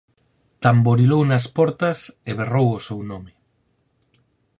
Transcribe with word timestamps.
Tamborilou 0.63 1.21
nas 1.31 1.45
portas 1.57 1.97
e 2.29 2.31
berrou 2.39 2.67
o 2.77 2.83
seu 2.87 2.99
nome. 3.11 3.31